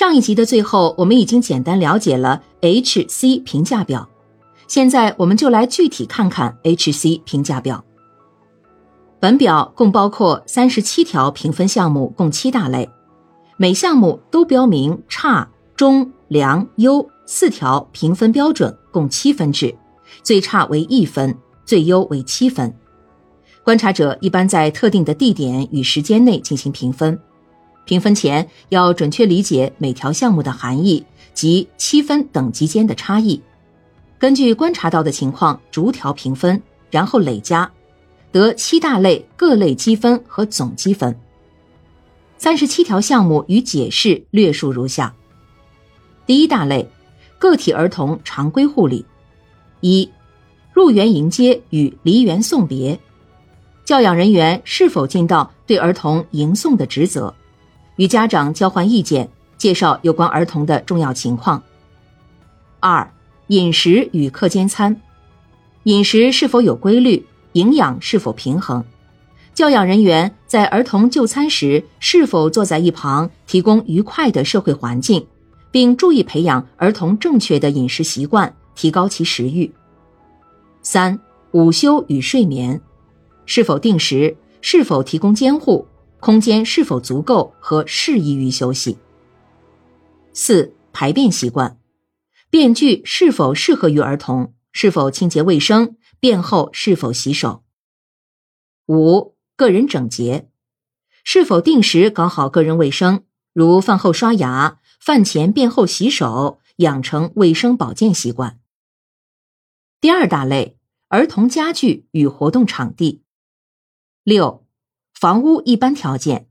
[0.00, 4.08] 上一集的最后，我们已经简单了解了 HC 评价表，
[4.66, 7.84] 现在我们就来具体看看 HC 评价表。
[9.20, 12.88] 本表共包括三十七条评分项目，共七大类，
[13.58, 15.46] 每项目都标明差、
[15.76, 19.76] 中、良、优四条评分标准，共七分制，
[20.22, 21.36] 最差为一分，
[21.66, 22.74] 最优为七分。
[23.62, 27.20] 观察者一般在特定的地点与时间内进行评分。
[27.84, 31.04] 评分前要准确理解每条项目的含义
[31.34, 33.40] 及七分等级间的差异，
[34.18, 37.70] 根据观察到的情况逐条评分，然后累加，
[38.30, 41.16] 得七大类各类积分和总积分。
[42.38, 45.14] 三十七条项目与解释略述如下：
[46.26, 46.88] 第一大类，
[47.38, 49.04] 个体儿童常规护理。
[49.80, 50.08] 一、
[50.72, 52.98] 入园迎接与离园送别，
[53.84, 57.34] 教养人员是否尽到对儿童迎送的职责？
[58.00, 59.28] 与家长交换意见，
[59.58, 61.62] 介绍有关儿童的重要情况。
[62.80, 63.12] 二、
[63.48, 64.98] 饮食与课间餐，
[65.82, 68.82] 饮食是否有规律，营养是否平衡？
[69.52, 75.26] 教养人员在儿童就餐时是否坐在一旁，提供愉快的社会环境，
[75.70, 79.70] 并注意培养儿童正确的饮食习惯，提高其食欲。
[80.80, 82.80] 三、午休与睡眠，
[83.44, 84.34] 是否定时？
[84.62, 85.86] 是否提供监护？
[86.20, 88.98] 空间是否足够和适宜于休息？
[90.34, 91.80] 四、排便习惯，
[92.50, 94.54] 便具是否适合于儿童？
[94.72, 95.96] 是否清洁卫生？
[96.20, 97.64] 便后是否洗手？
[98.86, 100.50] 五、个人整洁，
[101.24, 103.24] 是否定时搞好个人卫生，
[103.54, 108.60] 如饭后刷牙、饭前便后洗手，养成卫生保健习惯。
[110.00, 113.22] 第二大类，儿童家具与活动场地。
[114.22, 114.66] 六。
[115.20, 116.48] 房屋一般条件：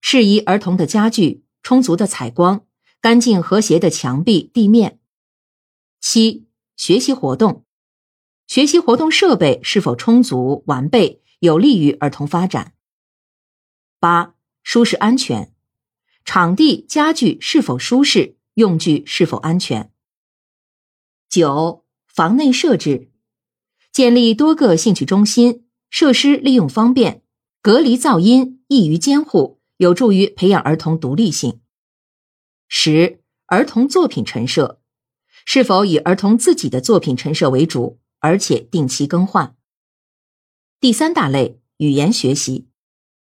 [0.00, 2.66] 适宜儿童的家具、充足的采光、
[3.00, 4.98] 干净和谐的墙壁、地面。
[6.00, 7.64] 七、学习活动，
[8.48, 12.74] 学习活动设备是否充足完备，有利于儿童发展。
[14.00, 15.54] 八、舒适安全，
[16.24, 19.92] 场地、家具是否舒适，用具是否安全。
[21.28, 23.12] 九、房内设置，
[23.92, 27.22] 建立多个兴趣中心，设施利用方便。
[27.62, 31.60] 隔离噪音，易于监护，有助于培养儿童独立性。
[32.68, 34.80] 十、儿童作品陈设，
[35.44, 39.54] 是否以儿童自己的作品陈设为主，而且定期更换？
[40.80, 42.70] 第三大类语言学习。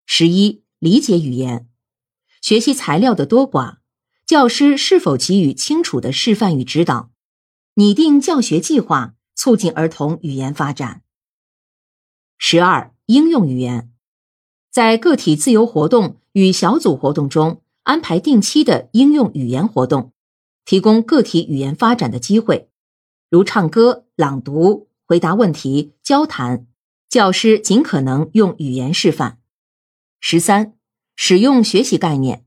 [0.06, 1.68] 十一、理解语言，
[2.42, 3.76] 学习材料的多寡，
[4.26, 7.12] 教师是否给予清楚的示范与指导？
[7.74, 11.04] 拟定教学计划，促进儿童语言发展。
[12.38, 13.92] 十二、应用语言。
[14.76, 20.12] 在个体自由活动与小组活动中安排定期的应用语言活动，
[20.66, 22.68] 提供个体语言发展的机会，
[23.30, 26.66] 如唱歌、朗读、回答问题、交谈。
[27.08, 29.38] 教师尽可能用语言示范。
[30.20, 30.74] 十三，
[31.14, 32.44] 使用学习概念，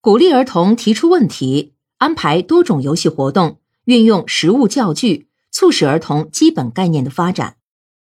[0.00, 7.56] 鼓励儿童提出问题，安排多种游戏活动，运用实物教具，促使儿童基本概念的发展。